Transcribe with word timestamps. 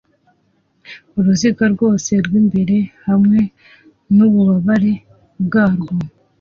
Uruziga 1.17 1.63
rwose 1.73 2.11
rw'imbere 2.25 2.75
hamwe 3.07 3.39
n'ububabare 4.15 4.93
bwarwo 5.45 5.91